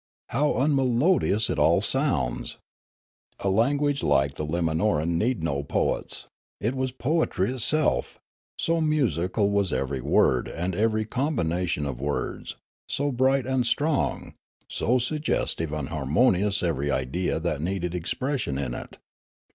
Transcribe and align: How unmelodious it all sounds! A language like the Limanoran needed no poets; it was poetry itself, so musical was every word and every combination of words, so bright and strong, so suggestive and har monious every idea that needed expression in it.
How 0.29 0.53
unmelodious 0.57 1.47
it 1.47 1.59
all 1.59 1.79
sounds! 1.79 2.57
A 3.39 3.49
language 3.51 4.01
like 4.01 4.33
the 4.33 4.43
Limanoran 4.47 5.09
needed 5.19 5.43
no 5.43 5.61
poets; 5.61 6.25
it 6.59 6.73
was 6.73 6.91
poetry 6.91 7.53
itself, 7.53 8.17
so 8.57 8.81
musical 8.81 9.51
was 9.51 9.71
every 9.71 10.01
word 10.01 10.47
and 10.47 10.73
every 10.73 11.05
combination 11.05 11.85
of 11.85 12.01
words, 12.01 12.55
so 12.89 13.11
bright 13.11 13.45
and 13.45 13.63
strong, 13.67 14.33
so 14.67 14.97
suggestive 14.97 15.71
and 15.71 15.89
har 15.89 16.05
monious 16.05 16.63
every 16.63 16.89
idea 16.89 17.39
that 17.39 17.61
needed 17.61 17.93
expression 17.93 18.57
in 18.57 18.73
it. 18.73 18.97